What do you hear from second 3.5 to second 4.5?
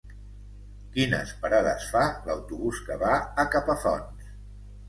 Capafonts?